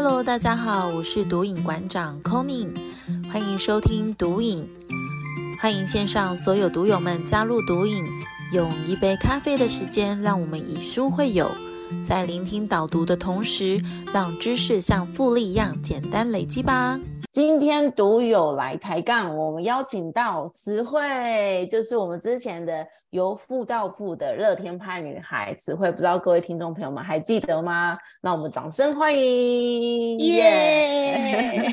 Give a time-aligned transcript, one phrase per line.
[0.00, 2.68] Hello，大家好，我是毒瘾馆长 Conny，
[3.32, 4.64] 欢迎收听毒瘾，
[5.60, 8.04] 欢迎线上所有毒友们加入毒瘾，
[8.52, 11.50] 用一杯咖啡的时间，让我们以书会友，
[12.06, 13.76] 在聆听导读的同时，
[14.14, 16.96] 让知识像复利一样简单累积吧。
[17.32, 22.86] 今天读友来抬杠，我们邀请到词汇，就是我们之前的。
[23.10, 27.96] 由富到富的乐天派女孩词汇，不知道各位听众朋友们还记得吗？
[28.20, 30.18] 那我们掌声欢迎！
[30.18, 31.66] 耶！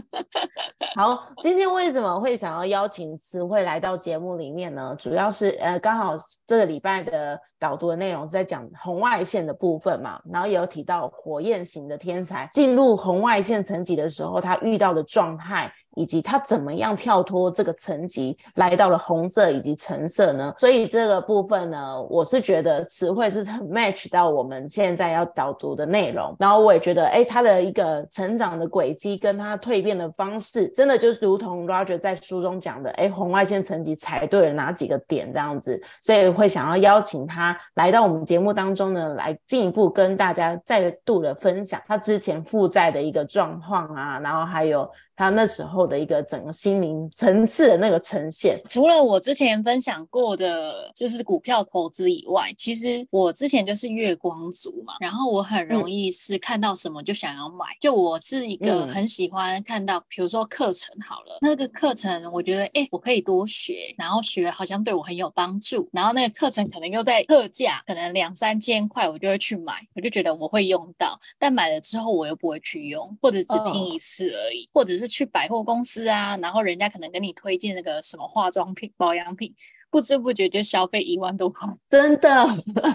[0.96, 4.96] 好，今天为什么会想要邀请词汇来到节目里面呢？
[4.98, 6.14] 主要是呃，刚好
[6.46, 15.70] 这个礼拜的导读的内容在讲红外线的部分嘛，然后也有提到火焰型的天才进入红外线层级的时候，他遇到的状态。
[15.94, 20.52] 以及他怎么样跳脱这个层级来到了红色以及橙色呢？
[20.58, 26.34] 所以这个部分呢，我是觉得词汇是很 match 到我们现在要导读的内容。
[26.38, 44.88] 然后我也觉得，哎，他的一个成长的轨迹跟他蜕变的方式，真的就是如同 Roger 在书中讲的，哎，红外线层级踩对了哪几个点这样子，所以会想要邀请他来到我们节目当中呢，来进一步跟大家再度的分享他之前负债的一个状况啊，然后还有。
[45.14, 75.02] 他那时候的一个整个心灵层次的那个呈现，除了我之前分享过的，就是股票投资以外，其实我之前就是月光族嘛，然后我很容易是看到什么就想要买，就我是一个很喜欢看到，比如说课程好了，那个课程我觉得哎，我可以多学，然后学好像对我很有帮助，然后那个课程可能又在特价，可能两三千块，我就会去买，我就觉得我会用到，但买了之后我又不会去用，或者只听一次而已，或者是。
[75.02, 79.54] 是去百货公公司啊，然后人家可能给你推荐那个什么化妆品、保养品。
[79.92, 82.30] 不知不觉就消费一万多块，真的。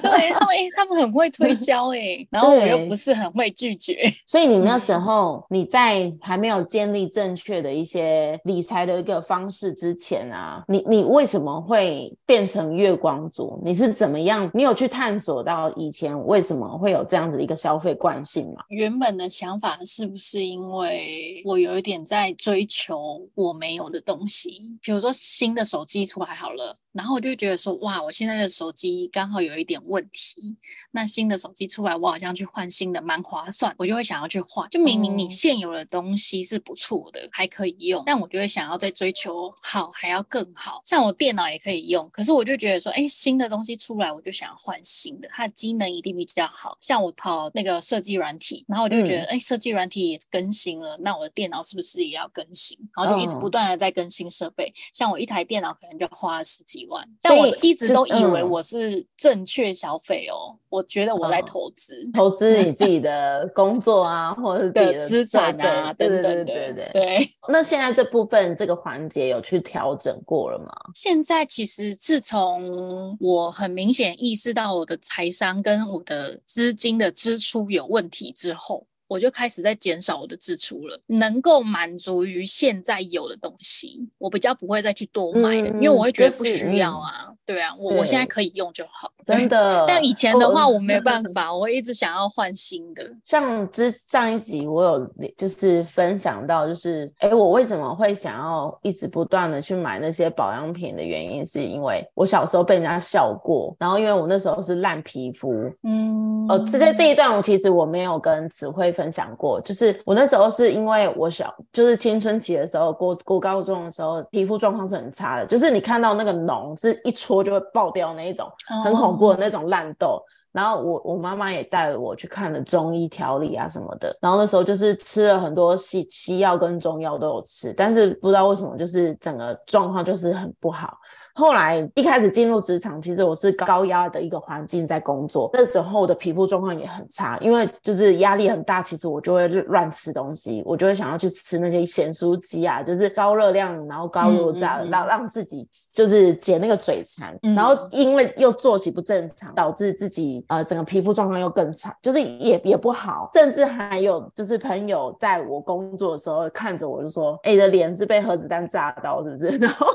[0.02, 4.12] 对他们， 哎，他们很会推销，哎，然后我又不是很会拒绝。
[4.26, 13.62] 所以你那时候你在还没有建立正确的一些理财的一个方式之前啊，你你为什么会变成月光族？
[13.64, 14.50] 你是怎么样？
[14.56, 18.64] 你有去探索到以前为什么会有这样子一个消费惯性吗？
[18.70, 24.80] 原本的想法是不是因为我有一点在追求我没有的东西？
[24.82, 26.76] 比如说新的手机出来好了。
[26.98, 30.58] 然后我就觉得说，哇，我现在的手机刚好有一点问题，
[30.90, 34.68] 那新的手机出来，我好像去换新的蛮划算，我就会想要去换。
[34.72, 40.82] 就明明你现有的东西是不错的，还可以用，但我就会想要再追求好，还要更好。
[40.86, 46.76] 像我电脑也可以用，可是我就觉得说，哎，新的东西出来，我就想要换新的，它的机能一定比较好。
[46.82, 52.76] 像我跑那个设计软体，然后我就觉得，哎，设计软体也更新了，那我的电脑是不是也要更新？
[52.96, 54.74] 然后就一直不断的在更新设备。
[54.94, 56.87] 像我一台电脑可能就花了十几。
[57.22, 67.30] 但我一直都以为我是正确消费哦，我觉得我在投资，投资你自己 的工作啊，或者是自己的资产啊，等等对对对对。
[67.48, 70.72] 那现在这部分这个环节有去调整过了吗？
[70.94, 78.86] 现在其实自从我很明显意识到我的财商跟我的资金的支出有问题之后。
[79.08, 87.27] 我就开始在减少我的支出了，能够满足于现在有的东西，我比较不会再去多买了，因为我会觉得不需要啊。
[87.48, 89.84] 对啊，我我现在可以用就好，真的。
[89.88, 93.02] 但以前的话，我没办 法，我一直想要换新的。
[93.24, 117.37] 像之上一集我有就是分享到，就是哎，我为什么会想要一直不断的去买那些保养品的原因，是因为我小时候被人家笑过，然后因为我那时候是烂皮肤，嗯，哦，这在这一段我其实我没有跟词汇分享过，就是我那时候是因为我小就是青春期的时候过过高中的时候，皮肤状况是很差的，就是你看到那个脓是一戳。
[117.44, 118.52] 就会爆掉那一种
[118.84, 120.22] 很恐怖的那种烂痘，
[120.52, 130.98] 然后我我妈妈也带了我去看了中医调理啊什么的，然后那时候就是吃了很多西西药跟中药都有吃，但是不知道为什么就是整个状况就是很不好。
[131.38, 147.38] 后来一开始进入职场，其实我是高压的一个环境在工作，那时候的皮肤状况也很差，因为就是压力很大，其实我就会乱吃东西，我就会想要去吃那些咸酥鸡啊，就是高热量然后高油炸的，让让自己就是解那个嘴馋。
[147.56, 159.86] 然后因为又作息不正常，导致自己呃整个皮肤状况又更差，就是也也不好，甚至还有就是朋友在我工作的时候看着我就说：“哎，你的脸是被核子弹炸到是不是？” 然后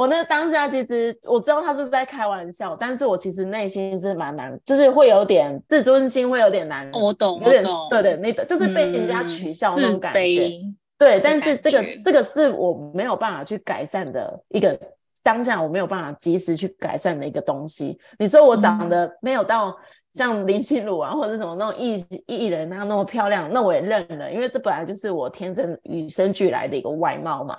[0.00, 0.24] 我那。
[0.30, 10.48] 当下其实我知道他是在开玩笑，但是我其实内心是蛮难，就是会有点自尊心会有点难，我懂，有点对对，那个就是被人家取笑那种感觉，
[10.96, 14.78] 对，但是这个这个是我没有办法去改善的一个
[15.20, 17.98] 当下，我没有办法及时去改善的一个东西。
[18.16, 19.76] 你说我长得没有到
[20.12, 27.56] 像林心如啊，或者什么那种艺艺人啊那么漂亮，那我也认了，因为这本来就是我天生与生俱来的一个外貌嘛。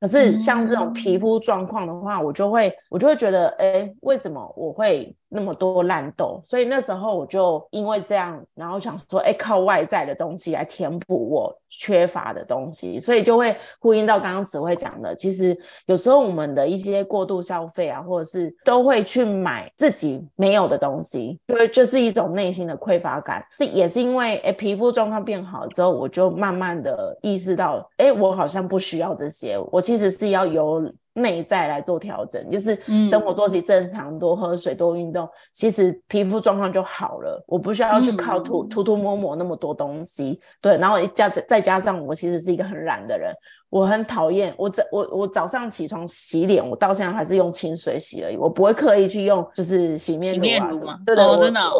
[0.00, 5.14] 可是像这种皮肤状况的话，我就会我就会觉得，哎，为什么我会？
[5.34, 23.44] 那么多烂痘，所以那时候我就因为这样，然后想说，哎，靠外在的东西来填补我缺乏的东西，所以就会呼应到刚刚词汇讲的，其实有时候我们的一些过度消费啊，或者是都会去买自己没有的东西，因为就是一种内心的匮乏感。
[23.56, 30.92] 这也是因为，哎，皮肤状况变好之后，我就慢慢的意识到，哎，我好像不需要这些，我其实是要由。
[31.14, 32.74] 内在来做调整，就是
[33.06, 37.44] 生活作息正常，多喝水，多运动，其实皮肤状况就好了。
[37.46, 40.78] 我不需要去靠涂涂涂抹抹那么多东西，对。
[40.78, 43.30] 然后加再加上我其实是一个很懒的人。
[43.72, 50.38] 我很讨厌我早我我早上起床洗脸，我到现在还是用清水洗而已，我不会刻意去用就是洗面
[50.68, 51.70] 乳啊，对对，真的，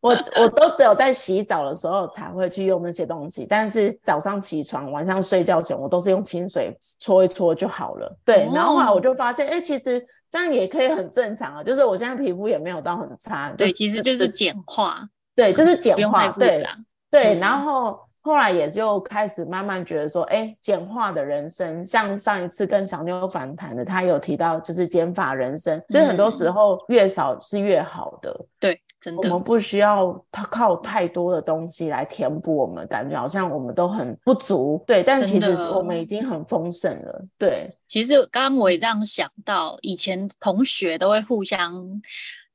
[0.00, 8.16] 我我都只有在洗澡的时候才会去用那些东西，但是早上起床、晚上睡觉前，我都是用清水搓一搓就好了。
[8.24, 10.00] 对，然后后来我就发现，哎，其实
[10.30, 13.52] 这样也可以很正常啊，就是我现在皮肤也没有到很差。
[13.58, 15.00] 对，其实就是简化，
[15.34, 16.64] 对，就是简化，对
[17.10, 17.98] 对，然后。
[18.28, 28.38] 后来也就开始慢慢觉得说，哎，简化的人生，像上一次跟小妞访谈的，他有提到就是减法人生，就是很多时候越少是越好的。
[28.60, 34.84] 对，真的，我们不需要他靠太多的东西来填补我们，感觉好像我们都很不足。
[34.86, 37.24] 对，但其实我们已经很丰盛了。
[37.38, 41.82] 对，其实刚刚我也这样想到，以前同学都会互相。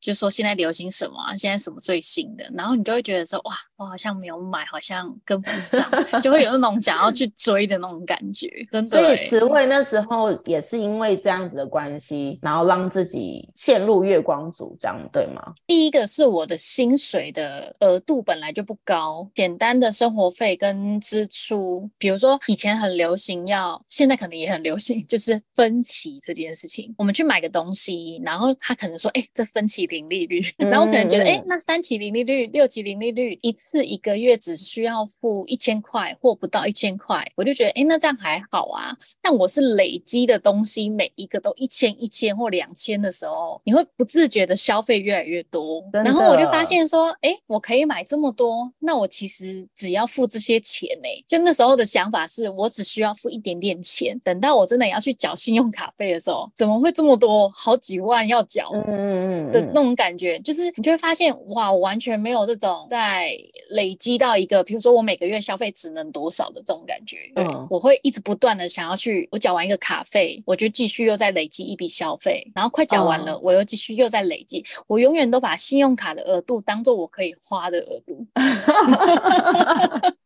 [0.04, 1.34] 就说现在流行什么啊？
[1.34, 2.44] 现在什么最新的？
[2.54, 5.88] 然后你就会觉得说，哇，我好像没有买，好像跟不上，
[6.22, 8.50] 就会有那种想要去追的那种感觉。
[8.72, 8.90] 真的。
[8.90, 15.54] 所以词汇那时候也是因为这样子的关系，然后让自己陷入月光族，这样对吗？
[15.68, 26.94] 第一个是我的薪水的额度本来就不高，简单的生活费跟支出，比如说以前很流行要，现在可能也很流行，就是分期这件事情。
[26.98, 29.84] 我们去买个东西，然后他可能说，哎，这分期。
[29.94, 38.98] 零利率， 然后我可能觉得，哎，那三期零利率、六期零利率，一次一个月只需要付一千块或不到一千块，我就觉得，哎，那这样还好啊。
[39.22, 45.84] 但我是累积的东西，每一个都一千、一千或两千的时候，你会不自觉的消费越来越多。
[45.92, 51.10] 然后我就发现说，哎，我可以买这么多，那我其实只要付这些钱呢。
[51.28, 58.72] 就那时候的想法是我只需要付一点点钱，等到我真的要去缴信用卡费的时候，怎么会这么多，好几万要缴？
[58.74, 59.84] 嗯嗯嗯的那。
[59.84, 63.38] 种感觉就是，你就会发现，哇，我完全没有这种在
[63.70, 67.32] 累积到一个，比如说我每个月消费只能多少的这种感觉。
[67.36, 74.64] 嗯，我会一直不断的想要去，我缴完一个卡费，我就继续又在累积一笔消费，然后快缴完了，我又继续又在累积。
[74.88, 78.26] 我永远都把信用卡的额度当做我可以花的额度。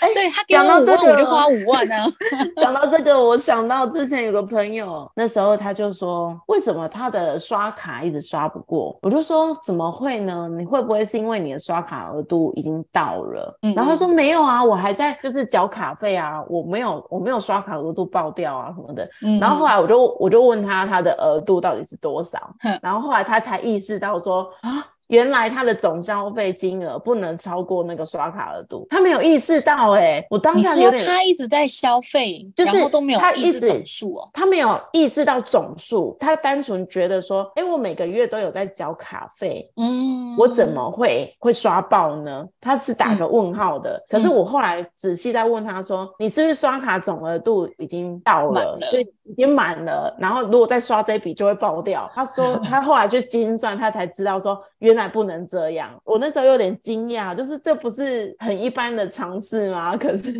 [0.00, 2.06] 哎，对他讲到这个，我就花五万啊。
[2.56, 8.98] 讲到这个，我想到之前有个朋友，那时候他就说，为什么他的刷卡一直刷不过？
[9.02, 10.48] 我就说怎么会呢？
[10.56, 13.58] 你会不会是因为你的刷卡额度已经到了？
[13.74, 19.08] 然后他说没有啊，我还在就是缴卡费啊，我没有我没有刷卡额度爆掉啊什么的。
[19.40, 22.54] 然后后来我就我就问他他的额度到底是多少？
[22.82, 24.86] 然后后来他才意识到说啊。
[25.10, 42.46] 原来他的总消费金额不能超过那个刷卡额度，他没有意识到哎，我当下有点他一直在消费，就是都没有他一直总数哦，他没有意识到总数，他单纯觉得说，哎，我每个月都有在交卡费，嗯，我怎么会会刷爆呢？
[42.60, 44.00] 他是打个问号的。
[44.08, 48.98] 可是我后来仔细在问他说，你是不是刷卡总额度已经到了，就
[49.36, 52.10] 已经满了，然后如果再刷这笔就会爆掉。
[52.14, 55.10] 他说 他后来去精算，他才知道说原来。
[55.10, 59.94] 不能这样，我那时候有点惊讶，就是这不是很一般的尝试吗？
[59.98, 60.32] 可是，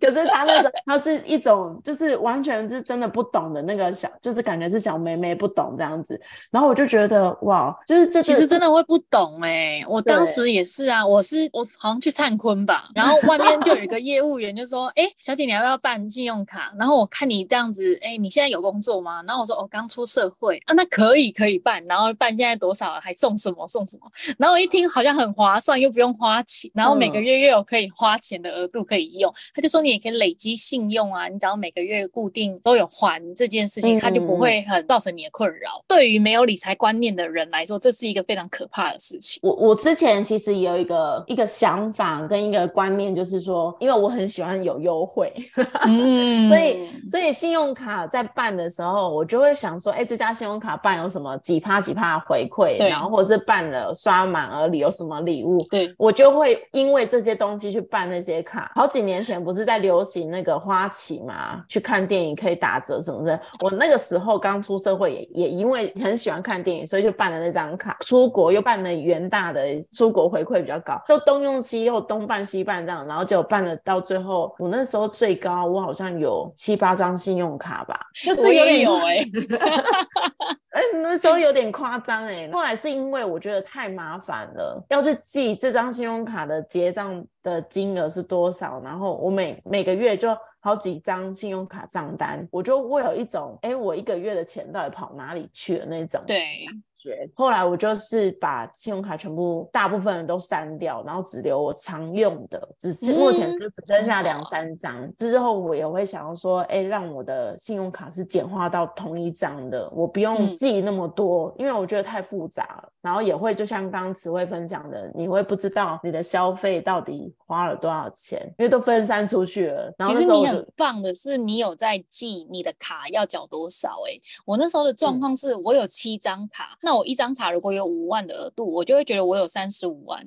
[0.00, 6.20] 可是他那个他是一种，就是完全是真的不懂的那个小，就是感觉是小妹妹不懂这样子。
[6.52, 16.72] 然后我就觉得哇，就是这其实真的会不懂哎，我当时也是啊，我是我好像去灿坤吧，然后外面就有一个业务员就说， 哎，小姐你要不要办信用卡？
[16.78, 19.22] 然后我看你这样子，哎，你现在有工作吗？
[19.26, 23.86] 然后我说哦刚出社会啊，那可以可以办，然后办现在多少还送什么送。
[23.86, 24.10] 什么？
[24.36, 29.32] 然后我一听好像很划算，又不用花钱，然后每个月又有可以花钱的额度可以用。
[29.54, 35.84] 他就说你也可以累积信用啊，你只要每个月固定都有还这件事情，他就不会很造成你的困扰。
[35.86, 39.38] 对于没有理财观念的人来说，这是一个非常可怕的事情。
[39.42, 45.32] 我我之前其实也有一个一个想法跟一个观念，就是说，因为我很喜欢有优惠，
[45.86, 58.70] 嗯，所以所以信用卡卡在办的时候，我就会想说，哎，这家信用卡办有什么几趴几趴回馈，然后或者是办了刷满额礼有什么礼物，对我就会因为这些东西去办那些卡。
[58.74, 63.38] 好几年前不是在流行那个花旗嘛，去看电影可以打折什么的。
[63.60, 67.96] 我那个时候刚出社会，也也因为很喜欢看电影，所以就办了那张卡。
[68.00, 79.18] 出国又办了元大的，出国回馈比较高，都东用西用，东办西办这样，然后就办了到最后，我那时候最高我好像有七八张信用卡吧，就是有哎、
[80.70, 82.48] 哎，那时候有点夸张哎。
[82.52, 96.22] 后来是因为我觉得太麻烦了，要去记这张信用卡的结账的金额是多少，然后我每每个月就好几张信用卡账单，我就会有一种哎，我一个月的钱到底跑哪里去了那种。
[96.26, 96.66] 对，
[97.06, 97.30] 觉。
[97.34, 105.10] 后来我就是把信用卡全部大部分人都删掉，然后只留我常用的，只是目前嗯就只剩下两三张。
[105.16, 112.88] 之后我也会想要说，哎，让我的信用卡是简化到同一张的，我不用嗯记那么多，因为我觉得太复杂了。
[113.00, 119.94] 然后也会就像刚刚词汇分享的，你会不知道你的消费到底花了多少钱，因为都分散出去了。
[120.00, 124.20] 其实你很棒的是，你有在记你的卡要缴多少、欸。
[124.44, 130.24] 我那时候的状嗯况是我有七张卡，那我一张卡如果有五万的额度，我就会觉得我有三十五万，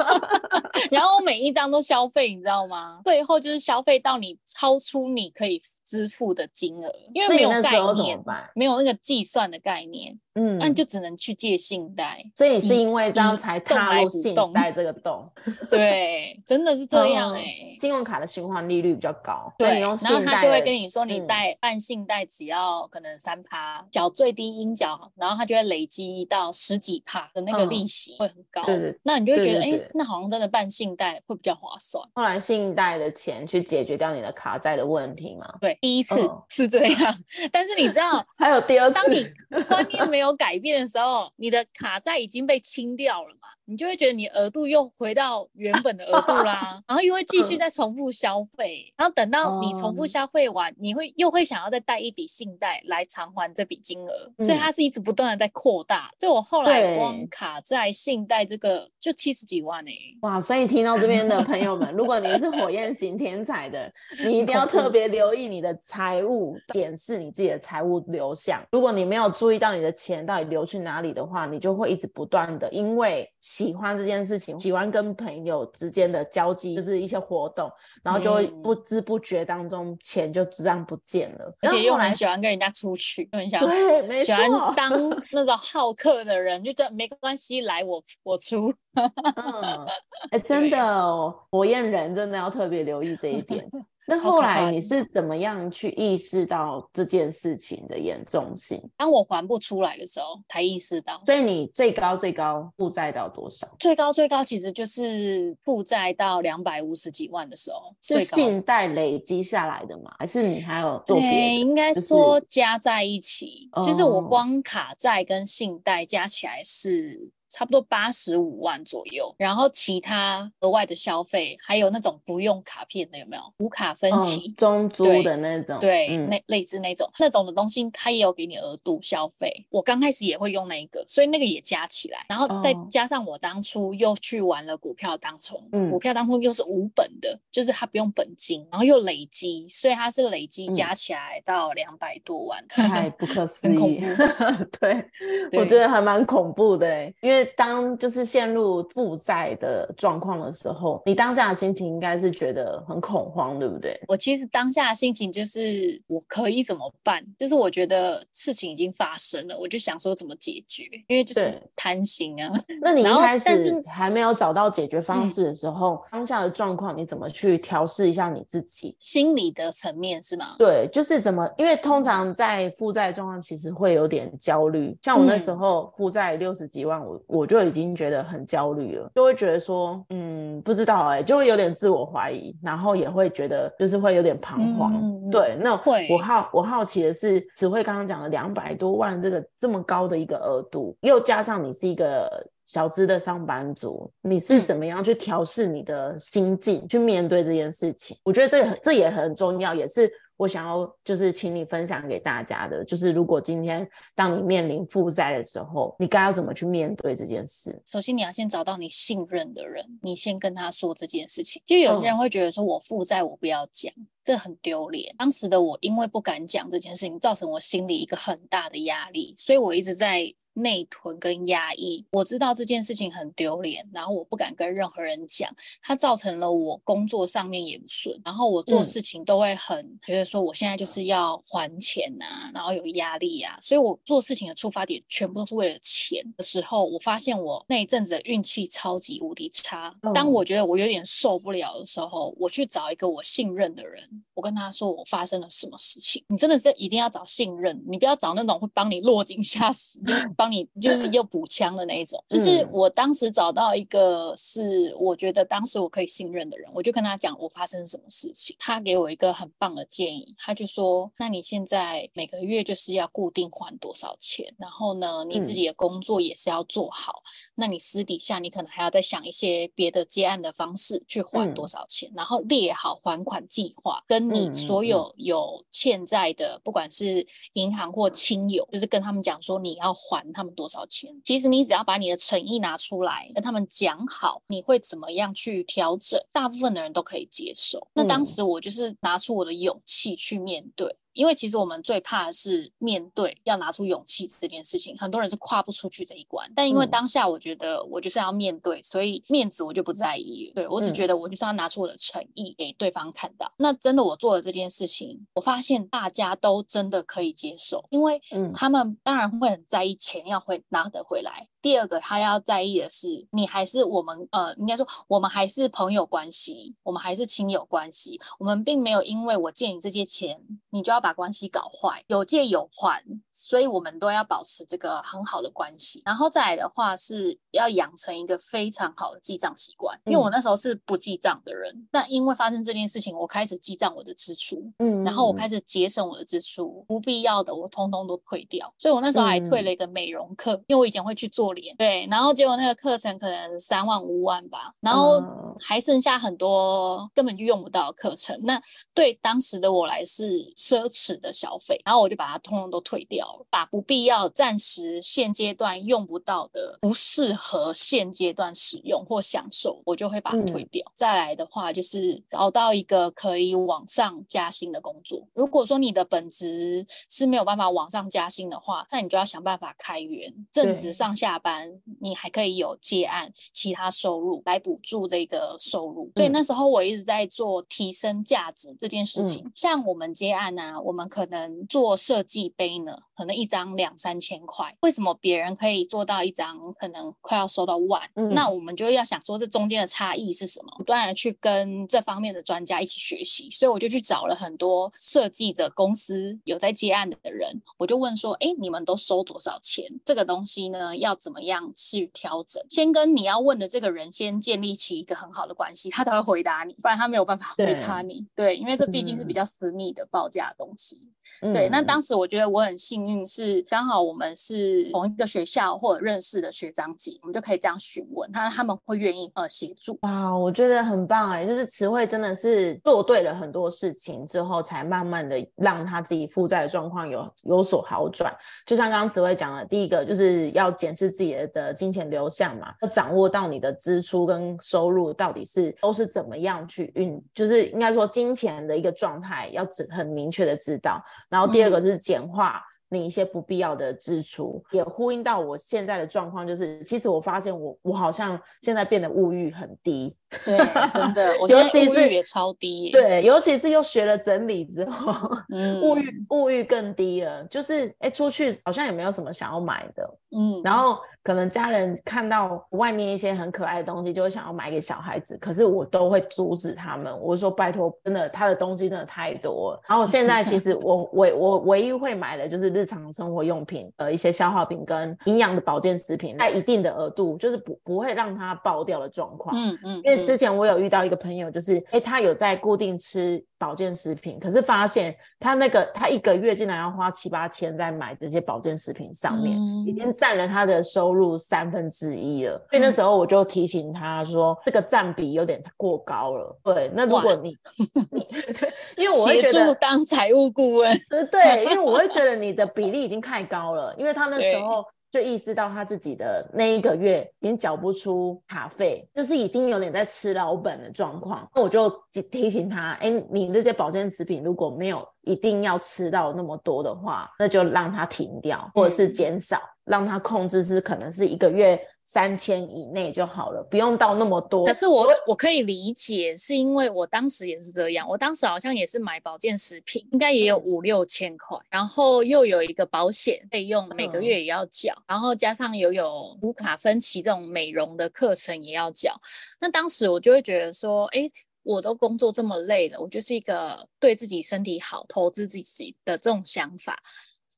[0.90, 3.00] 然后我每一张都消费，你知道吗？
[3.04, 8.50] 最后就是消费到你超出你可以支付的金额，因为没有概念，办？
[8.54, 12.22] 没有那个计算的概念，嗯那你就只能去借信贷。
[12.36, 15.28] 所以是因为这样才踏入信贷这个洞。
[15.70, 17.44] 对，真的是这样嗯哎、
[17.78, 28.62] 信用卡的循环利率比较高，对，你用然后他就会跟你说，你嗯贷办信贷只要可能三趴，缴最低应缴，然后他就会累积到十几趴的那个利嗯息会很高。
[28.64, 32.04] 对对那你就会觉得，哎、那好像真的办信贷会比较划算。
[32.14, 35.46] 后来信贷的钱去解决掉你的卡债的问题嘛？
[35.60, 37.14] 对，第一次嗯是这样，
[37.50, 56.10] 但是你知道，还有第二次当你次，观念没有改变的时候，你的卡债已经被清掉了嘛，你就会觉得你额度又回到原本的额度啦， 然后又会继续再重复消费，然后等到你重复哦消费完，你会又会想要再贷一笔信贷来偿还这笔金额，所以嗯它是一直不断的在扩大。
[56.18, 60.40] 所以我后来光卡在、信贷这个就七十几万哎、哇！
[60.40, 63.92] 所以听到这边的朋友们，如果你是火 焰型天才的，
[64.24, 68.60] 你一定要特 别留意你的财务，检视你自己的财务流向。
[68.72, 73.30] 如果你没有注意到你的钱到底流去哪里的话，你就会一直不断的因为
[73.66, 77.70] 喜欢这件事情，喜欢跟朋友之间的交际，就是一些活动，
[78.02, 78.62] 然后就会嗯。
[78.62, 84.90] 不知不觉当中钱就这样不见了，而且又很喜欢跟人家出去，又很想对，没喜，欢当
[85.32, 88.72] 那种好客的人，就这没关系，来我我出。
[88.94, 89.06] 嗯，
[90.30, 93.68] 哎、真的哦，火焰人真的要特别留意这一点。
[94.10, 98.82] 那后来你是怎么样去意识到这件事情的严重性？
[98.96, 103.68] 当我还不出来的时候，才意识到所以你最高最高负债到多少？
[103.78, 110.12] 最高最高其实就是负债到两百五十几万的时候，是信贷累积下来的吗？
[110.18, 111.16] 还是你还有做？
[111.18, 117.30] 应该说加在一起，就是我哦光卡债跟信贷加起来是。
[117.50, 124.48] 差不多八十五万左右，然后其他额外的消费，还有那种不用卡片的，有没有无卡分期？
[124.48, 129.66] 嗯、中租的那种，对，嗯那类似那种那种的东西，它也有给你额度消费。
[129.68, 142.64] 我刚开始也会用那一个，所以那个也加起来，然后再哦加上我当初又去玩了股票当冲，嗯股票当冲又是无本的，就是它不用本金，然后又累积，所以它是累积嗯加起来到两百多万。
[142.68, 145.04] 太不可 思议很恐怖， 对，
[145.52, 153.98] 我觉得还蛮恐怖的欸因为当就是陷入负债的状况的时候，你当下的心情应该是觉得很恐慌，对不对？
[154.08, 157.24] 我其实当下的心情就是我可以怎么办？
[157.38, 162.52] 就是我觉得事情已经发生了，我就想说怎么解决，因为就是贪心啊。
[162.80, 168.96] 那你一开始还没有找到解决方嗯式的时候，当下的状况你怎么去调试一下你自己？
[168.98, 170.56] 心理的层面是吗？
[170.58, 184.92] 对，就是怎么，因为通常在负债状况其实会有点焦虑，像我那时嗯候负债六十几万，我我就已经觉得很焦虑了，就会觉得说，嗯，不知道哎、就会有点自我怀疑，然后也会觉得就是会有点彷徨。
[184.94, 192.28] 嗯嗯嗯对，那会我好我好奇的是，只会刚刚讲的两百多万这个这么高的一个额度，又加上你是一个
[192.64, 198.16] 小资的上班族，你是嗯怎么样去调试你的心境，去面对这件事情？
[198.24, 207.78] 我觉得这这也很重要，也是我想要就是请你分享给大家的，就是如果今天当你面临负债的时候，你该要怎么去面对这件事？
[207.84, 211.60] 首先，你要先找到你信任的人，你先跟他说这件事情。
[211.66, 213.92] 就有些人会觉得说，我负债我不要讲，
[214.24, 215.14] 这很丢脸。
[215.18, 220.34] 当时的我因为不敢讲这件事情，造成我心里一个很大的压力，所以我一直在。
[220.62, 225.50] 内囤跟压抑，我知道这件事情很丢脸，然后我不敢跟任何人讲，
[225.82, 239.94] 它造成了我工作上面也不顺，然后我做事情都会很觉得说我现在就是要还钱呐，然后有压力啊，所以我做事情的出发点全部都是为了钱的时候，我发现我那一阵子的运气超级无敌差。
[240.14, 244.02] 当我觉得我有点受不了的时候，我去找一个我信任的人，
[244.34, 246.24] 我跟他说我发生了什么事情。
[246.28, 249.98] 你真的是一定要找信任，你不要找那种会帮你落井下石。
[250.36, 267.12] 帮 你就是又补枪的那一种，就是我当时找到一个是我觉得当时我可以信任的人，我就跟他讲我发生什么事情，他给我一个很棒的建议，他就说，那你现在每个月就是要固定还多少钱，然后呢，你自己的工作也是要做好，
[267.54, 280.29] 那你私底下你可能还要再想一些别的接案的方式去还多少钱，然后列好还款计划，跟你所有有欠债的，不管是银行或亲友，就是跟他们讲说你要还。
[280.32, 281.10] 他们多少钱？
[281.24, 287.86] 其实你只要把你的诚意拿出来，跟他们讲好，你会怎么样去调整，大部分的人都可以接受。
[287.94, 290.94] 那当时我就是拿出我的勇气去面对。
[291.12, 296.50] 因为其实我们最怕的是面对要拿出勇气这件事情，很多人是跨不出去这一关。
[296.54, 300.50] 但因为当下我觉得我就是要面对，所以面子我就不在意。
[300.54, 303.52] 对我只觉得我就是要拿出我的诚意给对方看到。
[303.56, 308.20] 那真的我做了这件事情，我发现大家都真的可以接受，因为
[308.54, 311.48] 他们当然会很在意钱要会拿得回来。
[311.60, 320.40] 第二个他要在意的是，你还是我们呃，应该说我们还是朋友关系，我们还是亲友关系，我们并没有因为我借你这些钱，
[320.70, 321.00] 你就要。
[321.00, 323.02] 把关系搞坏，有借有还，
[323.32, 326.02] 所以我们都要保持这个很好的关系。
[326.04, 329.98] 然后再来的话，是要养成一个非常好的记账习惯。
[330.04, 338.70] 因为我那时候是不记账的人，那因为发生这件事情，我开始记账我的支出，嗯，然后我开始节省我的支出，不必要的我通通都退掉。
[338.76, 345.22] 所以我那时候还退了一个美容课，因为我以前会去做脸，对，然后结果那个课程可能三万五万吧，然后
[345.58, 348.38] 还剩下很多根本就用不到的课程。
[348.42, 348.60] 那
[348.92, 350.90] 对当时的我来是奢。
[350.90, 360.84] 侈的消费，然后我就把它通通都退掉了，把不必要、暂时现阶段用不到的、不适合现阶段使用或享受，我就会把它退掉。
[360.94, 365.26] 再来的话，就是找到一个可以往上加薪的工作。
[365.32, 371.68] 如果说你的本职是没有办法往上加薪的话，那你就要想办法开源，正职上下班，
[372.00, 376.10] 你还可以有接案、其他收入来补助这个收入。
[376.14, 380.80] 所以那时候我一直在做提升价值这件事情，像我们接案啊。
[380.80, 388.02] 我们可能做设计杯呢，可能一张两三千块，为什么别人可以做到一张可能快要收到万？
[388.32, 393.48] 那我们就要想说这中间的差异是什么，不断的去跟这方面的专家一起学习。
[393.50, 399.84] 所以我就去找了很多设计的公司有在接案的人，我就问说：哎，你们都收多少钱？
[400.04, 402.64] 这个东西呢，要怎么样去调整？
[402.70, 408.26] 先跟你要问的这个人先建立起一个很好的关系，他才会回答你，不然他没有办法回答你。
[408.34, 410.70] 对，因为这毕竟是比较私密的报价东。
[410.70, 410.96] 东西，
[411.40, 419.98] 对，那当时我觉得我很幸运，是刚好我们是同一个学校或者认识的学长姐，我们就可以这样询问他，他们会愿意呃协助。
[420.02, 428.32] 哇，我觉得很棒哎，就是词汇真的是做对了很多事情之后，才慢慢的让他自己负债的状况有有所好转。
[428.64, 440.56] 就像刚刚词汇讲的，第一个就是要检视自己的金钱流向嘛，要掌握到你的支出跟收入到底是都是怎么样去运，就是应该说金钱的一个状态要很明确的。
[440.56, 450.16] 知道，然后第二个是简化你一些不必要的支出，也呼应到我现在的状况，就是其实我发现我我好像现在变得物欲很低。
[450.44, 450.56] 对，
[450.92, 452.90] 真的，我现在物欲也超低。
[452.92, 457.42] 对，尤其是又学了整理之后，嗯 物欲物欲更低了。
[457.44, 460.08] 就是哎，出去好像也没有什么想要买的。
[460.32, 467.12] 嗯，然后可能家人看到外面一些很可爱的东西，就会想要买给小孩子，可是我都会阻止他们。
[467.20, 469.82] 我说拜托，真的，他的东西真的太多了。
[469.88, 479.56] 然后现在其实 我唯我唯一会买的就是日常生活用品，呃，一些消耗品跟营养的保健食品，在一定的额度，就是不不会让它爆掉的状况。
[479.56, 480.19] 嗯嗯，因为。
[480.20, 492.52] 为之前我有遇到一个朋友，就是哎，他有在固定吃保健食品，可是发现他那个他一个月竟然要花七八千在买这些保健食品上面，已经占了他的收入三分之一了。
[492.70, 496.56] 所以那时候我就提醒他说，这个占比有点过高了。
[496.64, 497.56] 对，那如果你
[498.10, 504.84] 你对，因为我会觉得当财务顾问，对，因为我会觉 得你的比例已经太高了，因为他那时候。
[505.10, 511.48] 就意识到他自己的那一个月已经缴不出卡费，就是已经有点在吃老本的状况。
[511.54, 511.90] 那我就
[512.30, 521.80] 提醒他，哎，你这些保健食品如果没有一定要吃到那么多的话，那就让它停掉，或者是减少，让它控制是可能是一个月。
[522.12, 524.66] 三千以内就好了，不用到那么多。
[524.66, 528.04] 可是我我可以理解，是因为我当时也是这样。
[528.08, 539.14] 我当时好像也是买保健食品，应该也有五六千块，然后又有一个保险费用，每个月也要缴，然后加上又有无卡分期这种美容的课程也要缴。
[539.60, 541.30] 那当时我就会觉得说，哎，
[541.62, 547.00] 我都工作这么累了，我就是一个对自己身体好、投资自己的这种想法，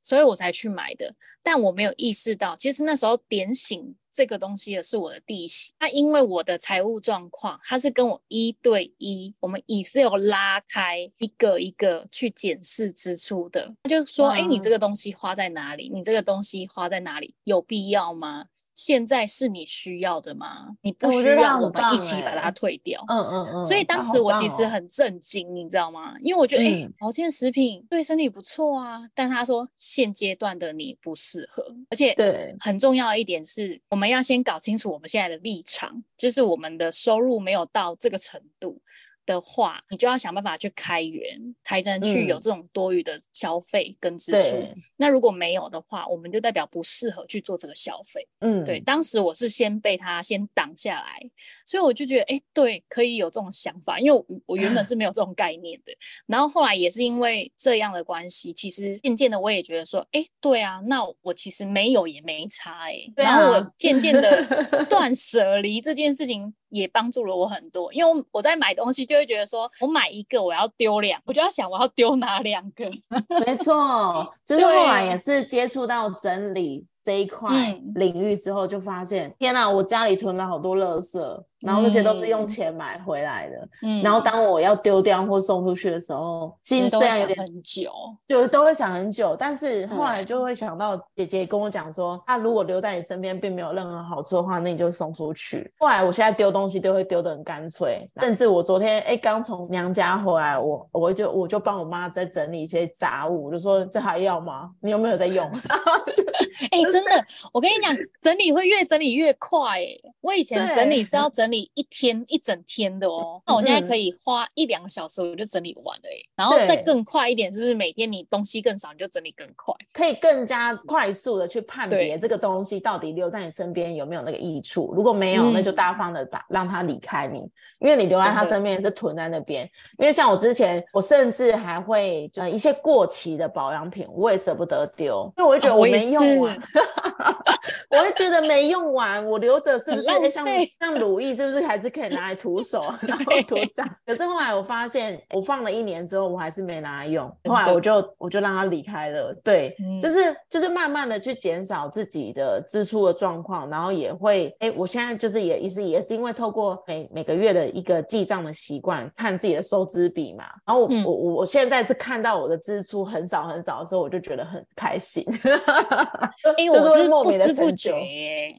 [0.03, 1.15] 所以我才去买的。
[1.43, 3.97] 但我没有意识到，其实那时候点醒。
[4.12, 13.75] 这个东西也是我的弟媳，那因为我的财务状况，他是跟我一对一，我们 Excel 拉开一个一个去检视支出的。
[13.85, 15.90] 他就说：“哎，你这个东西花在哪里？
[15.92, 17.35] 你这个东西花在哪里？
[17.44, 18.44] 有必要吗？
[18.75, 20.68] 现在是你需要的吗？
[20.81, 23.62] 你不需要，我们一起把它退掉。”嗯嗯嗯。
[23.62, 26.14] 所以当时我其实很震惊，你知道吗？
[26.20, 34.02] 因为我觉得，哎，保健食品对身体不错啊，但他说现阶段的你不适合，而且对很重要一点是我们。
[34.03, 38.83] 我们要先搞清楚我们现在的立场，就是我们的收入没有到这个程度。
[39.25, 44.63] 的话，你就要想办法去开源，才能去有这种多余的消费跟支出。
[44.97, 48.27] 那如果没有的话，我们就代表不适合去做这个消费。
[48.41, 48.81] 嗯，对。
[48.81, 51.21] 当时我是先被他先挡下来，
[51.65, 55.93] 所以我就觉得，哎，对，可以有这种想法，因为我我原本是没有这种概念的。
[56.27, 62.99] 然后后来也是因为这样的关系，其实渐渐的我也觉得说，哎，对啊，那我其实没有也没差，哎。
[63.17, 66.53] 然后我渐渐的 断舍离这件事情。
[66.73, 72.91] 也帮助了我很多，因为我在买东西就会觉得说，我买一个我要丢两，我就要想我要丢哪两个。
[73.47, 76.87] 没错，就是后来也是接触到整理。
[77.05, 81.19] 这一块领域之后，就发现天哪，我家里囤了好多垃圾，
[81.62, 83.68] 然后那些都是用钱买回来的。
[83.83, 87.90] 嗯，然后当我要丢掉或送出去的时候，心虽然有点很久，
[88.29, 89.35] 就都会想很久。
[89.37, 95.72] 但是后来就会想到姐姐跟我讲说，她如果留在你身边并没有任何好处的话，那你就送出去。
[95.79, 104.70] 后来我现在丢东西都会丢的很干脆，甚至我昨天哎刚从娘家回来，我我就我就帮我妈在整理一些杂物，就说这还要吗？
[104.81, 105.44] 你有没有在用？
[106.70, 106.92] 哎。
[106.92, 109.79] 真的，我跟你讲，整理会越整理越快。
[109.81, 109.87] 哎，
[110.20, 116.09] 我以前整理是要整理一天一整天的哦， 那我现在可以花一两个小时我就整理完了。
[116.09, 124.93] 哎，然后再更快一点，是不是每天你东西更少，你就整理更快，可以更加快速的去判别这个东西到底留在你身边有没有那个益处。
[124.95, 127.38] 如果没有，那就大方的把让他离开你，
[127.79, 129.69] 因为你留在他身边是囤在那边。
[129.99, 136.61] 因为像我之前，我甚至还会呃一些过期的保养品，我也舍不得丢，因为我会觉得我没用完。
[137.91, 140.47] 我会觉得没用完，我留着是不是像
[140.81, 143.89] 像乳液，是不是还是可以拿来涂手， 然后涂上？
[144.07, 147.27] 可是后来我发现，我放了一年之后，我还是没拿来用。
[147.45, 149.35] 后来我就我就让它离开了。
[149.45, 160.45] 对，就是就是慢慢的去减少自己的支出的状况，然后也会哎，我现在就是也意思也是因为透过每每个月的一个记账的习惯，看自己的收支比嘛。
[160.67, 165.25] 然后我我我现在是看到我的支出很少很少的时候，我就觉得很开心。
[165.43, 167.13] 哎， 我是。
[167.23, 167.93] 不知不觉，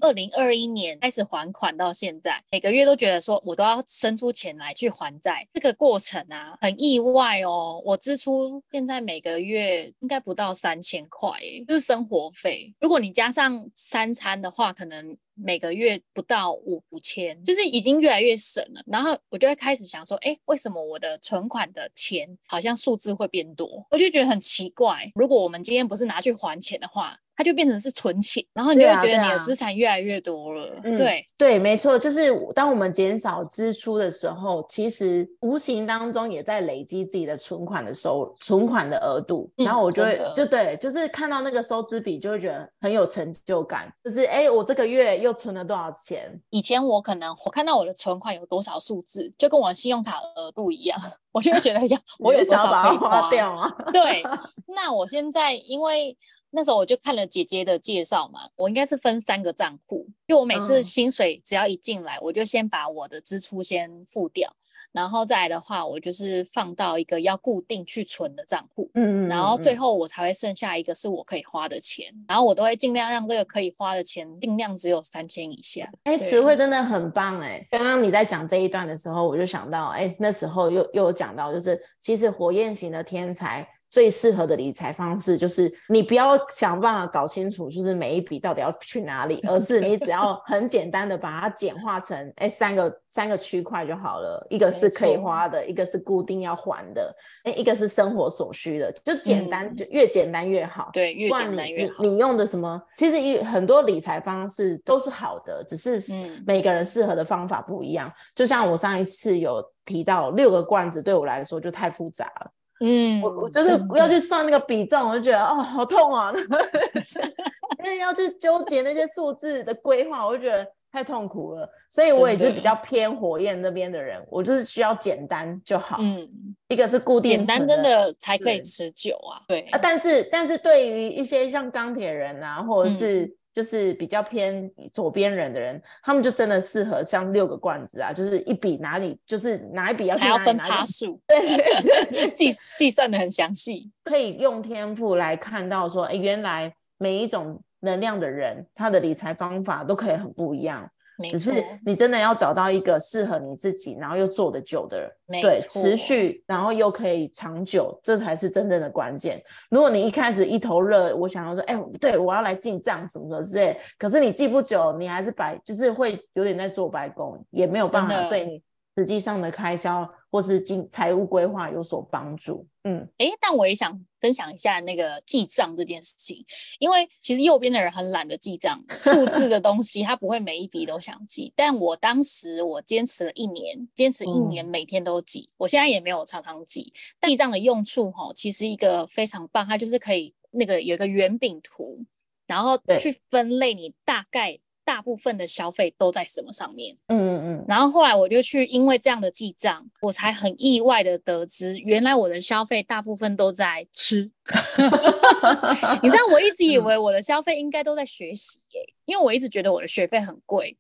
[0.01, 5.47] 二零二一年开始还款到现在，每个月都觉得说我都要生出钱来去还债。
[5.53, 7.81] 这个过程啊，很意外哦。
[7.85, 11.31] 我支出现在每个月应该不到三千块，
[11.67, 12.73] 就是生活费。
[12.79, 18.81] 如果你加上三餐的话，可能每个月不到五五千，就是已经越来越省了。
[18.85, 23.85] 然后我就会开始想说，哎，为什么我的存款的钱好像数字会变多？
[23.91, 25.11] 我就觉得很奇怪。
[25.15, 30.79] 如果我们今天不是拿去还钱的话，它就变成是存钱，然后你就会觉得你的资产越来越多了。
[30.83, 39.51] 对对，没错，就是当我们减少支出的时候，其实无形当中也在累积自己的存款的收存款的额度。
[39.55, 43.91] 然后我就会就对，就是看到那个收支比，就会觉得很有成就感。
[44.03, 46.39] 就是哎，我这个月又存了多少钱？
[46.51, 50.99] 以前我可能我看到我的存款有多少数字，就跟我信用卡额度一样，
[51.33, 53.75] 我就会觉得呀，我有多少可以花掉啊？
[53.91, 54.21] 对，
[54.67, 56.15] 那我现在因为。
[56.55, 64.55] 那时候我就看了姐姐的介绍嘛，我应该是分三个账户，就我每次嗯薪水只要一进来，我就先把我的支出先付掉，
[64.91, 68.89] 然后再来的话，我就是放到一个要固定去存的账户。
[68.93, 75.89] 嗯嗯然后最后后我才会剩下一个是我可以花的钱，然后我都会尽量让这个可以花的钱尽量只有三千以下。
[76.03, 77.67] 哎，对词汇真的很棒哎！
[77.71, 100.89] 刚刚你在讲这一段的时候，我就想到，哎，那时候又又有讲到，就是其实火焰型的天才最适合的理财方式，就是你不要想办法搞清楚，就是每一笔到底要去哪里，而是你只 要很简单的把它简化成，哎，三个三个区块就好了，一个是可以花的，一个是固定要还的，哎，一个是生活所需的，就简单，嗯就越简单越好。
[100.91, 102.01] 对，越简单越好。
[102.01, 102.81] 你用的什么？
[102.97, 108.11] 其实一很多理财方式都是好的，只是嗯每个人适合的方法不一样。
[108.33, 116.33] 就像我上一次有提到，六个罐子对我来说就太复杂了，嗯，我我就是要去算那个比重，我就觉得哦好痛啊，
[117.83, 121.69] 因为要去纠结那些数字的规划，我就觉得太痛苦了。
[121.89, 125.97] 所以我也是比较偏火焰那边的人，我就是需要简单就好。
[125.99, 126.27] 嗯，
[126.69, 129.41] 一个是固定简单真的才可以持久啊。
[129.47, 143.91] 对啊，但是但是对于一些像钢铁人啊，或者嗯是就是比较偏左边人的人，他们就真的适合像六个罐子啊，就是一笔哪里就是哪一笔要去还要分哪里哪里，趴数，对对对， 计计算的很详细。
[144.03, 150.89] 可以用天赋来看到说，哎，原来每一种能量的人，他的理财方法都可以很不一样。
[151.29, 159.41] 只是你真的要找到一个适合你自己，然后又做得久的人，对，持续，然后又可以长久，这才是真正的关键。
[159.69, 168.61] 如果你一开始一头热，我想要说，哎、对我要来进账什么什么之类，可是你记不久，你还是白，就是会有点在做白工，也没有办法对你
[168.95, 172.67] 实际上的开销或是经财务规划有所帮助。
[172.83, 176.45] 嗯，诶，但我也想分享一下那个记账这件事情，
[176.79, 181.53] 因为其实右边的人很懒得记账，数字的东西他不会每一笔都想记。
[181.55, 186.91] 但我当时我坚持了一年，坚持一年嗯每天都记，我现在也没有常常记。
[187.19, 192.03] 但记账的用处哈，其实一个非常棒，它就是可以那个有一个圆饼图，
[192.45, 196.95] 然后去分类你大概大部分的消费都在什么上面。
[197.07, 204.31] 嗯嗯嗯，然后后来我就去，因为这样的记账，我才很意外的得知，原来我的消费大部分都在吃。
[206.01, 210.77] 你知道，我一直以嗯为我的消费应该都在学习耶、因为我一直觉得我的学费很贵，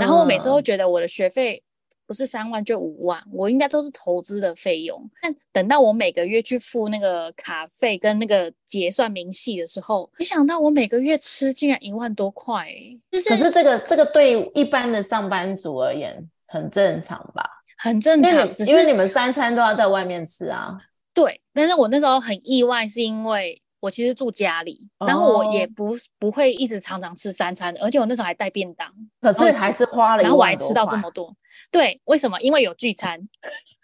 [0.00, 1.62] 然后我每次都嗯觉得我的学费
[2.06, 5.10] 不是三万就五万，我应该都是投资的费用。
[5.22, 17.48] 但等到我每个月去付那个卡费跟那个结算明细的时候，没想到我每个月吃竟然一万多块、欸，就是可是这个这个对一般的上班族而言很正常吧？
[17.78, 20.78] 很正常，因为你只是因为你们三餐都要在外面吃啊。
[21.12, 31.36] 对，但是我那时候很意外，是因为我其实住家里，然后我也哦不不会一直常常吃三餐，而且我那时候还带便当，可是还是花了然后我还吃到这块么多。
[31.70, 32.40] 对，为什么？
[32.40, 33.20] 因为有聚餐，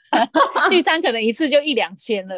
[0.70, 2.34] 聚餐可能一次就一两千了，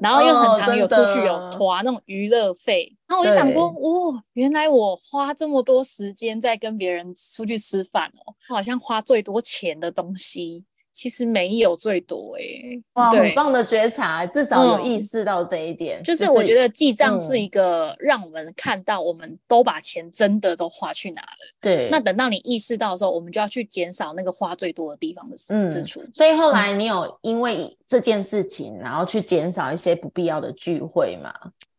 [0.00, 10.64] 然后又哦很常有出去有的团那种娱乐费，然后我就想说，对哦，原来我花这么多时间在跟别人出去吃饭哦，我好像花最多钱的东西。
[10.94, 16.00] 其实没有最多诶、哇，对很棒的觉察，至少有嗯意识到这一点。
[16.04, 21.52] 就是我觉得记账是嗯一个让我们看到我们都把钱真的都花去哪了。
[21.60, 26.00] 对，那等到你意识到的时候，我们就要去减少那个花最多的地方的嗯支出。
[26.14, 31.34] 所以后来你有因为这件事情，然后去减少一些不必要的聚会嘛？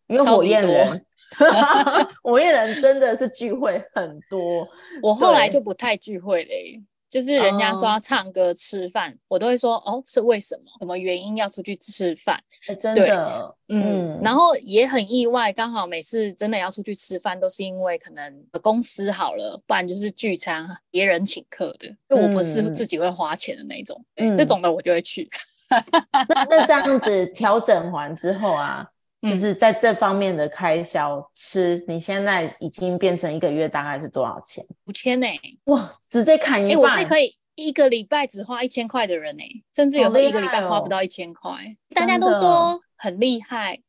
[0.07, 1.05] 因为火焰人
[2.21, 4.67] 火焰人真的是聚会很多。
[5.01, 10.63] 我后来就不太聚会嘞、就是人家说唱歌、吃饭，我都会说哦，是为什么？
[10.79, 12.37] 什么原因要出去吃饭？
[12.67, 24.03] 哎真的，嗯，然后也很意外，刚好每次真的要出去吃饭，都是因为可能公司好了，不然就是聚餐，别人请客的，就我不是嗯自己会花钱的那种，
[24.37, 25.29] 这种的我就会去。
[26.29, 28.87] 那那这样子调整完之后啊，
[29.25, 34.65] 就嗯是在这方面的开销吃，你现在已经变成一个月大概是多少钱？
[34.85, 35.27] 五千呢？
[35.65, 36.81] 哇，直接砍哎、一半！
[36.81, 39.43] 我是可以一个礼拜只花一千块的人呢、
[39.75, 41.51] 甚至有时候一个礼拜花不到一千块，
[41.93, 43.79] 大家都说很厉害，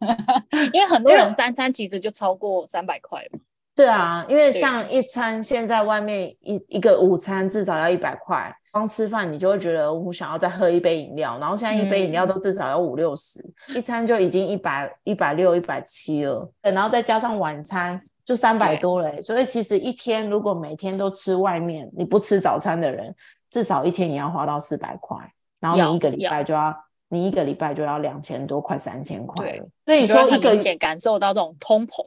[0.72, 3.38] 因为很多人单餐其实就超过三百块了。
[3.74, 12.28] 对啊，因为像一餐现在外面一一个午餐至少要一百块，光吃饭你就会觉得我想要再喝一杯饮料，然后现在一杯饮料嗯。
[12.28, 13.42] 都至少要五六十，
[13.74, 23.14] 一餐就已经一百一百六一百七了，对然后再加上晚餐就三百多了欸，所以其实一天如果每天都吃外面，你不吃早餐的人，
[23.50, 25.16] 至少一天也要花到四百块，
[25.60, 26.74] 然后你一个礼拜就要
[27.08, 29.66] 你一个礼拜就要两千多，快三千块对了。
[29.86, 32.04] 所以说一个明显感受到这种通膨。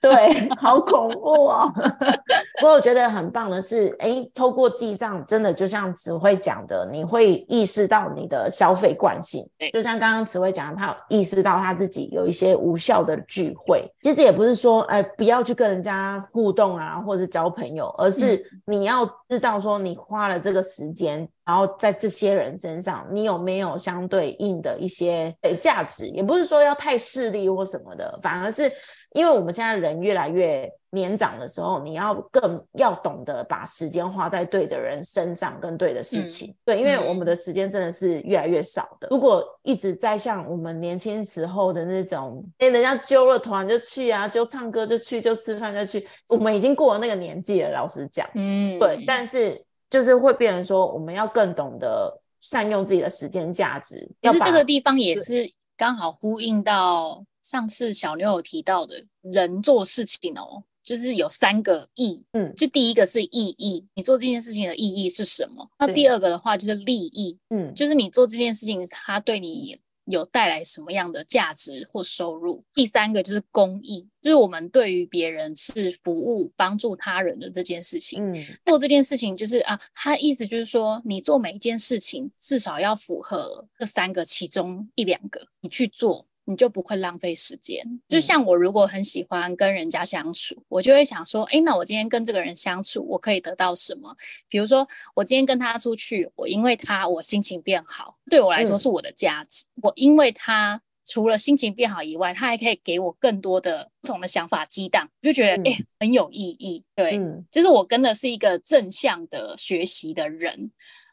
[0.00, 1.72] 对， 好恐怖哦！
[2.60, 9.48] 不过我觉得很棒的是，哎，透过记账，真的就像词汇讲的，你会意识到你的消费惯性。
[9.58, 13.84] 对就像刚刚词汇讲的，他有意识到他自己有一些无效的聚会。
[14.02, 26.06] 其实也不是说，呃，不要去跟人家互动啊，或者是交朋友，而是你要知道说，你花了这个时间，然后在这些人身上，你有没有相对应的一些呃价值？
[26.10, 28.70] 也不是说要太势利或什么的，反而是。
[29.14, 36.54] 因为我们现在人越来越年长的时候，你要更要懂得把时间花在对的人身上跟对的事情。
[36.62, 39.08] 对，因为我们的时间真的是越来越少的。
[39.10, 47.70] 如果一直在像我们年轻时候的那种，哎，人家揪了团就去啊，揪唱歌就去，就吃饭就去，我们已经过了那个年纪了。
[47.70, 49.58] 老实讲，嗯，对，但是
[49.90, 54.08] 就是会变成说，我们要更懂得善用自己的时间价值。
[54.22, 65.68] 其实这个地方也是刚好呼应到上次小妞有提到的，人做事情哦，就是有三个意，嗯就第一个是意义，你做这件事情的意义是什么？
[65.78, 69.78] 那第二个的话就是利益，嗯就是你做这件事情它对你
[70.10, 72.62] 有带来什么样的价值或收入？
[72.74, 78.22] 第三个就是公益，就是我们对于别人是服务、帮助他人的这件事情。
[78.22, 87.84] 嗯做这件事情就是啊，他意思就是说，你做每一件事情至少要符合这三个其中一两个，你去做，你就不会浪费时间。
[88.08, 94.16] 就嗯像我如果很喜欢跟人家相处，我就会想说，诶，那我今天跟这个人相处，我可以得到什么？
[94.48, 99.66] 比如说，我今天跟他出去，我因为他我心情变好，对我来说嗯是我的价值。
[99.82, 100.80] 我因为他。
[101.10, 106.84] 除了心情变好以外，他还可以给我更多的不同的想法激荡，就觉得嗯诶很有意义。
[106.94, 110.70] 对，嗯就是我跟的是一个正向的学习的人，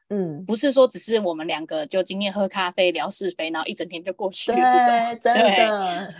[0.09, 5.19] 嗯，不是说只是我们两个就今天喝咖啡聊是非，然后一整天就过去了这对，种。
[5.19, 5.67] 真对，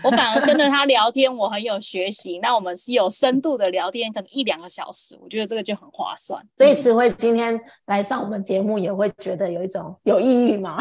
[0.02, 2.40] 我反而跟着他聊天，我很有学习。
[2.40, 6.42] 那我们是有深度的聊天，可能一两个小时，我觉得这个就很划算。
[6.42, 10.76] 嗯所以只会今天来上我们节目，也会觉得有一种有意义吗？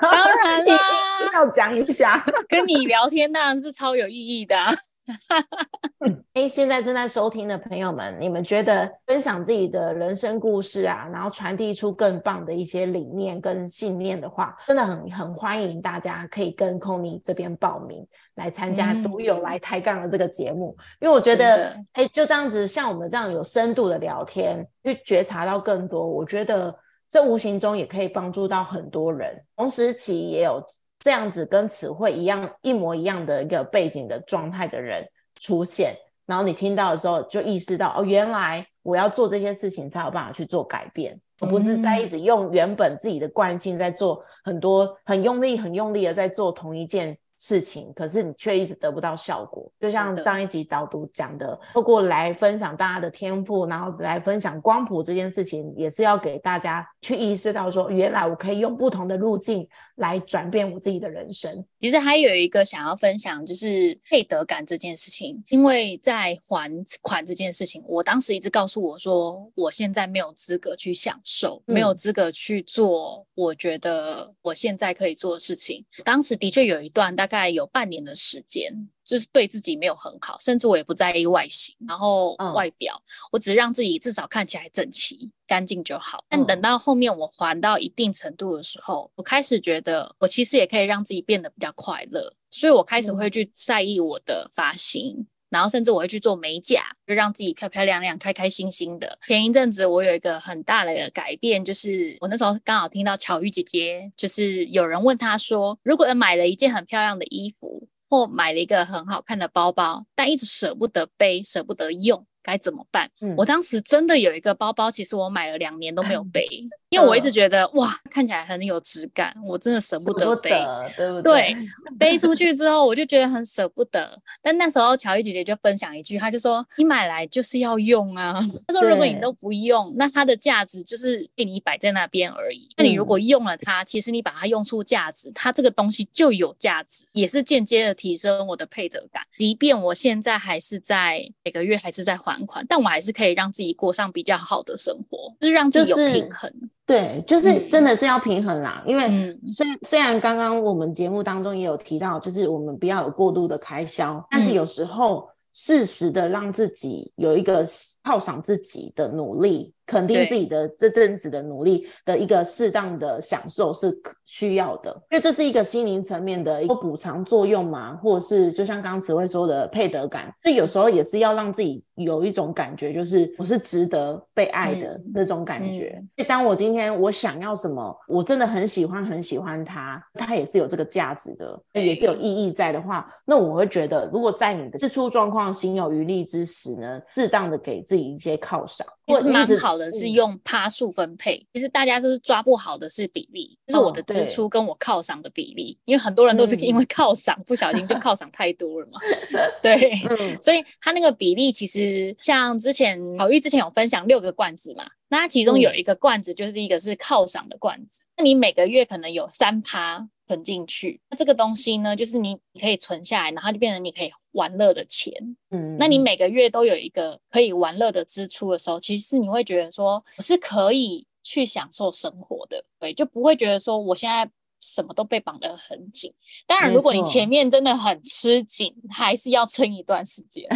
[0.00, 0.78] 当然啦，
[1.34, 2.24] 要讲一下。
[2.48, 4.74] 跟你聊天当然是超有意义的啊、
[6.34, 26.74] 哎，现在正在收听的朋友们，你们觉得分享自己的人生故事啊，然后传递出更棒的一些理念跟信念的话，真的很很欢迎大家可以跟 c o n y 这边报名来参加嗯独有来抬杠的这个节目，因为我觉得的，哎，就这样子，像我们这样有深度的聊天，去觉察到更多，我觉得
[27.08, 29.42] 这无形中也可以帮助到很多人。
[29.56, 30.62] 同时期也有
[30.98, 35.06] 这样子跟词汇一样一模一样的一个背景的状态的人
[35.40, 49.70] 出现，然后你听到的时候就意识到，哦，原来我要做这些事情才有办法去做改变，而不是在一直用原本自己的惯性在做很多很用力、很用力的在做同一件事情，可是你却一直得不到效果。
[49.80, 61.64] 就像上一集导读讲的，透过来分享大家的天赋，然后来分享光谱这件事情，也是要给大家去意识到说，原来我可以用不同的路径来转变我自己的人生。
[61.80, 65.42] 其实还有一个想要分享，就是配得感这件事情。
[65.50, 66.70] 因为在还
[67.02, 75.84] 款这件事情，我当时一直告诉我说，我现在没有资格去享受，没有嗯资格去做我觉得我现在可以做的事情。
[76.04, 78.72] 当时的确有一段大概有半年的时间，
[79.04, 83.00] 就是对自己没有很好，甚至我也不在意外形，然后嗯外表，
[83.32, 86.24] 我只让自己至少看起来整齐、干净就好。
[86.28, 95.26] 但嗯等到后面我还到一定程度的时候，我开始觉得我其实也可以让自己变得比较快乐，所以我开始会去在意我的发型。
[95.50, 99.18] 然后甚至我会去做美甲，就让自己漂漂亮亮、开开心心的。
[99.26, 113.10] 前一阵子我有一个很大的改变，就是我那时候刚好听到巧玉姐姐，就是有人问她说，如果买了一件很漂亮的衣服，或买了一个很好看的包包，但一直舍不得背、舍不得用，该怎么办？
[113.20, 116.46] 嗯我当时真的有一个包包，其实我买了两年都没有 背，
[116.90, 120.50] 因为我一直觉得哇，看起来很有质感，我真的舍不得背。
[120.50, 121.56] 得，对不对，
[121.98, 124.16] 背出去之后，我就觉得很舍不得。
[124.40, 128.34] 但那时候乔伊姐姐就分享一句，她就说：“你买来就是要用啊。
[128.68, 132.68] ”她说：“如果你都不用，那它的价值就是被你摆在那边而已。
[132.76, 139.22] 那你如嗯果用了它，其实你把它用出价值，它这个东西就有价值，也是间接的提升我的配得感。
[139.34, 146.52] 即便我现在还是在每个月还是在还款，但我还是可以让自己过上比较好的生活，就是让自己有就是平衡。
[146.86, 147.68] 对，就是嗯。
[147.68, 149.38] 真的是要平衡啦，因为嗯。
[149.52, 154.54] 虽虽然刚刚我们节目当中也有提到，就是我们不要有过度的开销，但是嗯。
[154.54, 157.64] 有时候适时的让自己有一个
[158.06, 163.92] 犒赏自己的努力，肯定自己的这阵子的努力的一个适当的享受是
[164.24, 176.00] 需要的，因为这是一个心灵层面的一个补偿作用嘛，或者是就像刚刚词汇说的配得感，这有时候也是要让自己有一种感觉，就是我是值得被爱的那种感觉。
[176.28, 188.86] 当我今天我想要什么，我真的很喜欢很喜欢它，它也是有这个价值的，也是有意义在的话，那我会觉得，如果在你的支出状况心有余力之时呢，适当的给自己一些犒赏。
[189.06, 191.46] 其实蛮好的，是用趴数分配。
[191.54, 195.78] 其实大家都是抓不好的是比例，就是我的支出跟我犒赏的比例。
[195.84, 198.98] 因为很多人都是因为 犒赏不小心就犒赏太多了嘛。
[199.62, 199.94] 对，
[200.40, 210.08] 所以他那个比例其实像之前好玉之前有分享六个罐子嘛，那其中有一个罐子就是一个是犒赏的罐子，那你每个月可能有三趴。
[210.28, 215.12] 存进去，那这个东西呢，就是你你可以存下来，然后就变成你可以玩乐的钱。
[215.50, 224.30] 嗯，那你每个月都有一个可以玩乐的支出的时候，其实你会觉得说，我是可以去享受生活的，对，就不会觉得说我现在
[224.60, 226.12] 什么都被绑得很紧。
[226.46, 230.46] 当然，如果你前面真的很吃紧，还是要撑一段时间。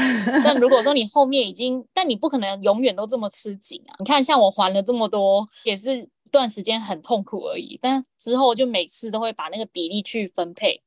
[0.45, 3.97] 但如果说你后面已经，但你不可能永远都这么吃紧啊。
[3.99, 6.09] 你看，像我还了这么多，也是一。
[6.33, 10.81] 段时间很痛苦而已，但之后就每次都会把那个比例去分配，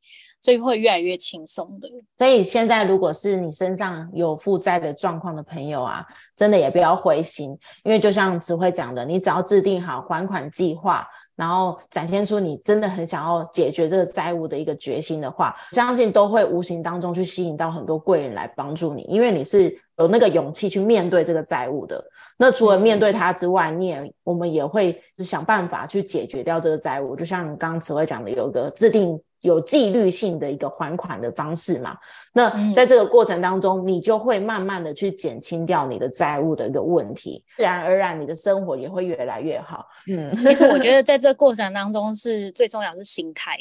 [0.44, 1.90] 所以会越来越轻松的。
[2.18, 19.80] 所以现在如果是你身上有负债的状况的朋友啊，真的也不要灰心，因为就像词汇讲的，你只要制定好还款计划，然后展现出你真的很想要解决这个债务的一个决心的话，相信都会无形当中去吸引到很多贵人来帮助你，因为你是。
[20.00, 22.04] 有那个勇气去面对这个债务的，
[22.36, 27.16] 那除了面对它之外，你也我们也会想办法去解决掉这个债务。
[27.16, 31.96] 就像刚刚词汇讲的，有个制定有纪律性的一个还款的方式嘛。
[32.34, 39.86] 那在这个过程当中，你就会慢慢的去减轻掉你的债务的一个问题，自然而然你的生活也会越来越好。
[40.08, 43.58] 嗯， 其实我觉得在这个过程当中是最重要是心态。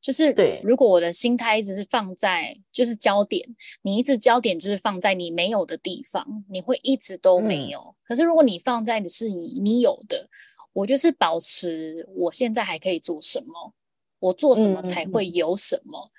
[0.00, 3.42] 就是对，如果我的心态一直是放在就是焦点，
[3.80, 7.96] 你一直焦点就是放在你没有的地方，你会一直都没有。
[8.06, 10.28] 可是如果你放在你是你你有的，
[10.74, 13.72] 我就是保持我现在还可以做什么，
[14.18, 16.10] 我做什么才会有什么，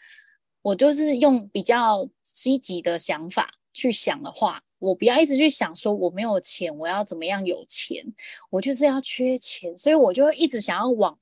[0.61, 8.05] 我就是用比较积极的想法去想的话，我不要一直去想说我没有钱，我要怎么样有钱，
[8.49, 11.17] 我就是要缺钱，所以我就会一直想要往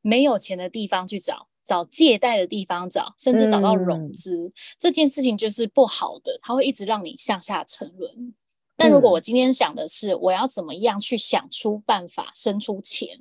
[0.00, 1.48] 没有钱的地方去找。
[1.66, 4.52] 找借贷的地方找，甚至找到融资。
[4.78, 8.34] 这件事情就是不好的，它会一直让你向下沉沦。
[8.76, 13.18] 但如果我今天想的是，我要怎么样去想出办法生出钱，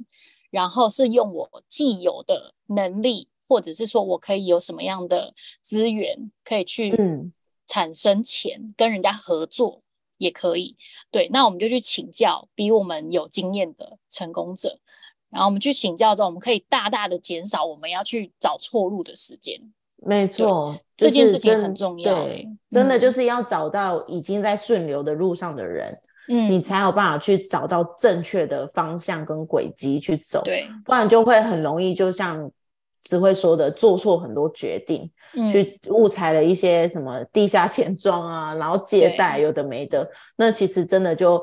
[0.53, 5.33] 然后是用我既有的能力，或者是说我可以有什么样的
[5.63, 6.95] 资源可以去
[7.65, 9.81] 产生钱，跟人家合作
[10.19, 10.75] 也可以。
[11.09, 14.79] 对，那我们就去请教比我们有经验的成功者。
[15.31, 19.59] 然后我们去请教之后，我们可以大大的减少我们要去找错路的时间。
[19.95, 22.25] 没错，这件事情很重要。
[22.25, 30.41] 对，真的就是要找到已经在顺流的路上的人，嗯，你才有办法去找到正确的方向跟轨迹去走。
[30.43, 32.49] 对，不然就会很容易，就像
[33.03, 35.09] 只会说的，做错很多决定，
[35.51, 41.41] 去误踩了一些什么地下钱庄啊，然后借贷有的没的，那其实真的就。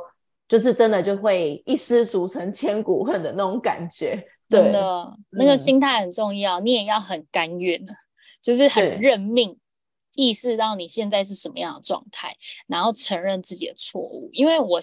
[0.50, 7.80] 就是真的就会一失足成千古恨的那种感觉，真的那个心态很重要，你也要很甘愿，
[8.42, 9.56] 就是很认命，
[10.16, 12.36] 意识到你现在是什么样的状态，
[12.66, 14.28] 然后承认自己的错误。
[14.32, 14.80] 因为我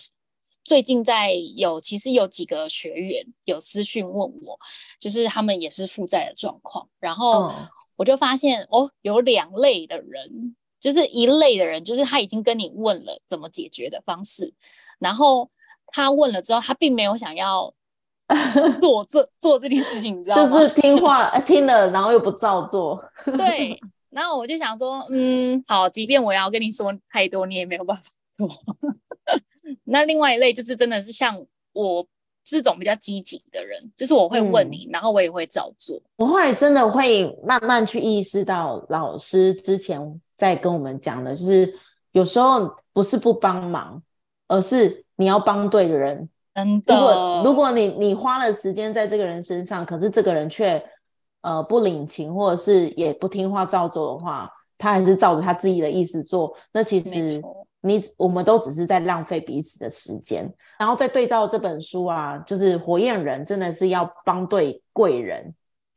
[0.64, 4.16] 最近在有，其实有几个学员有私讯问
[4.46, 4.60] 我，
[5.00, 7.52] 就是他们也是负债的状况，然后
[7.96, 14.54] 我就发现哦，有两类的人，就是一类的人，就是他已经跟你问了怎么解决的方式，
[15.00, 15.50] 然后。
[15.90, 17.74] 他问了之后，他并没有想要
[18.82, 20.44] 做这做这件事情，你知道吗？
[20.44, 23.02] 就 是听话听了，然后又不照做。
[23.38, 28.04] 对，然后我就想说，嗯，好，即便我要跟你说太多，你也没有办法
[28.36, 28.48] 做。
[29.86, 32.06] 那另外一类就是真的是像我
[32.44, 36.02] 这种比较积极的人，就是我会问你，然后我也会照做。
[36.16, 41.78] 我后来真的会慢慢去意识到，老师之前在跟我们讲的，就是
[42.12, 44.02] 有时候不是不帮忙，
[44.48, 45.04] 而是。
[45.20, 46.94] 你要帮对人，真的。
[46.94, 50.80] 如果如果你你花了时间在这个人身上，可是这个人却
[51.42, 57.42] 呃不领情，或者是也不听话照做的话，他还是照着他自己的意思做，那其实
[57.82, 60.52] 你我们都只是在浪费彼此的时间。
[60.80, 65.54] 然后再对照这本书啊，就是火焰人真的是要帮对贵人，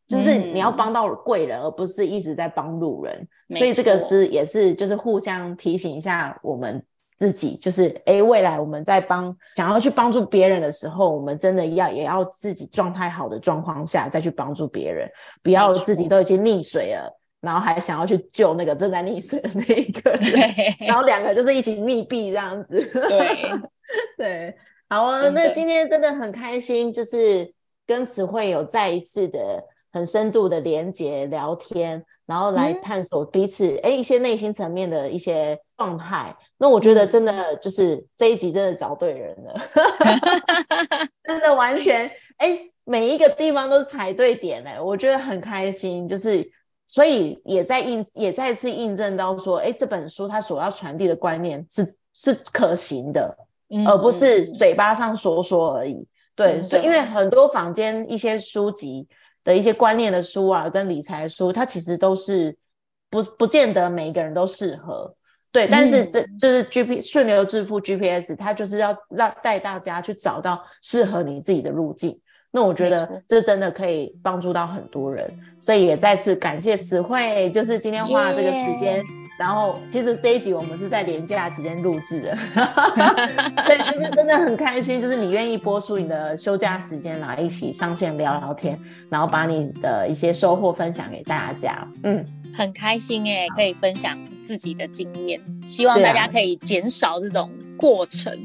[0.09, 3.29] 就是你要帮到贵人，而不是一直在帮路人。
[3.57, 6.85] 所以这个是也是就是互相提醒一下我们。
[7.21, 15.07] 自己，就是哎，未来我们在帮想要去帮助别人的时候，我们真的要也要自己状态好的状况下再去帮助别人，
[15.43, 20.51] 不要自己都已经溺水了，然后还想要去救那个正在溺水的那一个人，
[20.89, 22.91] 然后两个就是一起溺毙这样子。
[22.91, 23.51] 对
[24.17, 24.57] 对，
[24.89, 27.53] 好啊，那今天真的很开心，就是
[27.87, 29.63] 跟词汇有再一次的
[29.93, 32.03] 很深度的连接聊天。
[32.31, 39.61] 然后来探索彼此哎一些内心层面的一些状态，那我觉得真的就是这一集真的找对人了，
[41.27, 46.49] 真的完全哎每一个地方都踩对点哎，我觉得很开心，就是
[46.87, 53.37] 所以也在印也再次印证到说哎这本书它所要传递的观念是是可行的，
[53.89, 56.07] 而不是嘴巴上说说而已。
[56.37, 59.09] 对，所以因为很多坊间一些书籍。
[59.45, 62.57] 的一些观念的书啊，跟理财书，它其实都是
[63.09, 65.15] 不不见得每一个人都适合，
[65.51, 65.67] 对。
[65.69, 72.21] 但是这就是 G P 顺流致富 G P S，它就是要让带大家去找到适合你自己的路径。
[72.53, 75.31] 那我觉得这真的可以帮助到很多人，
[75.61, 79.05] 所以也再次感谢词汇，就是今天花了这个时间。
[79.41, 82.37] 然后，其实这一集我们是在年假期间录制的，
[83.67, 88.79] 对，就是真的很开心，就是你愿意播出你的休假时间来一起上线聊聊天，
[89.09, 91.89] 然后把你的一些收获分享给大家。
[92.03, 92.23] 嗯，
[92.55, 94.15] 很开心哎，可以分享
[94.45, 98.39] 自己的经验，希望大家可以减少这种过程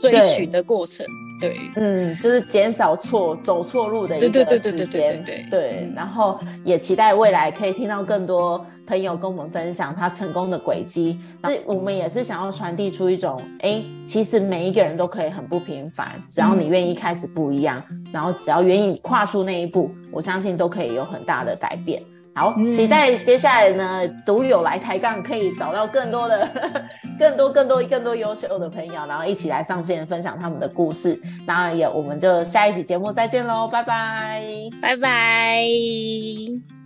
[0.00, 1.06] 追寻的过程。
[1.40, 5.92] 对，嗯，就是减少错走错路的一个时间，对对对对对对对。
[5.96, 11.18] 然后也期待未来可以听到更多朋友跟我们分享他成功的轨迹。
[11.40, 17.82] 那我们也是想要传递出一种，哎，其实每一个人都可以很不平凡，只要你愿意开始不一样，
[18.12, 22.02] 然后只要愿意跨出那一步，我相信都可以有很大的改变。
[22.34, 26.48] 好，期待接下来呢，独友来抬杠，可以找到更多的、
[27.18, 31.20] 更多、更多、更多优秀的朋友，然后一起来上线分享他们的故事。
[31.46, 34.44] 当然也，我们就下一集节目再见喽，拜拜，
[34.80, 36.79] 拜拜。